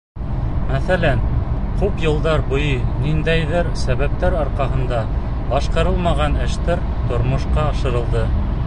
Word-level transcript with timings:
Мәҫәлән, 0.69 1.19
күп 1.81 1.99
йылдар 2.05 2.45
буйы 2.53 2.71
ниндәйҙер 3.03 3.69
сәбәптәр 3.83 4.39
арҡаһында 4.45 5.03
башҡарылмаған 5.53 6.43
эштәр 6.49 6.85
тормошҡа 7.13 7.73
ашырылды. 7.77 8.29